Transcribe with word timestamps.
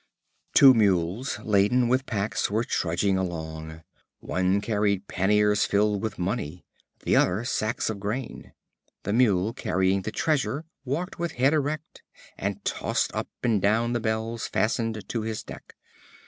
Two 0.55 0.73
Mules 0.73 1.37
laden 1.43 1.87
with 1.87 2.07
packs 2.07 2.49
were 2.49 2.63
trudging 2.63 3.19
along. 3.19 3.83
One 4.19 4.59
carried 4.59 5.07
panniers 5.07 5.65
filled 5.65 6.01
with 6.01 6.17
money, 6.17 6.65
the 7.01 7.15
other 7.15 7.43
sacks 7.45 7.87
of 7.87 7.99
grain. 7.99 8.53
The 9.03 9.13
Mule 9.13 9.53
carrying 9.53 10.01
the 10.01 10.11
treasure 10.11 10.65
walked 10.85 11.19
with 11.19 11.33
head 11.33 11.53
erect, 11.53 12.01
and 12.35 12.65
tossed 12.65 13.13
up 13.13 13.29
and 13.43 13.61
down 13.61 13.93
the 13.93 13.99
bells 13.99 14.47
fastened 14.47 15.07
to 15.07 15.21
his 15.21 15.47
neck. 15.47 15.75